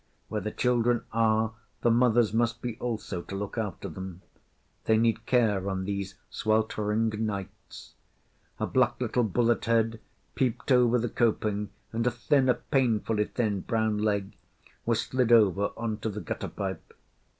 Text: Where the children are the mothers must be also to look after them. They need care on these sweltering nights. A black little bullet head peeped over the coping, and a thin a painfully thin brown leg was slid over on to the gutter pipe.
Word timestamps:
Where 0.29 0.41
the 0.41 0.49
children 0.49 1.03
are 1.13 1.53
the 1.81 1.91
mothers 1.91 2.33
must 2.33 2.63
be 2.63 2.75
also 2.79 3.21
to 3.21 3.35
look 3.35 3.55
after 3.55 3.87
them. 3.87 4.23
They 4.85 4.97
need 4.97 5.27
care 5.27 5.69
on 5.69 5.83
these 5.85 6.15
sweltering 6.27 7.11
nights. 7.23 7.93
A 8.59 8.65
black 8.65 8.99
little 8.99 9.21
bullet 9.23 9.65
head 9.65 9.99
peeped 10.33 10.71
over 10.71 10.97
the 10.97 11.07
coping, 11.07 11.69
and 11.93 12.07
a 12.07 12.09
thin 12.09 12.49
a 12.49 12.55
painfully 12.55 13.25
thin 13.25 13.59
brown 13.59 13.99
leg 13.99 14.33
was 14.87 15.01
slid 15.01 15.31
over 15.31 15.69
on 15.77 15.97
to 15.97 16.09
the 16.09 16.21
gutter 16.21 16.47
pipe. 16.49 16.95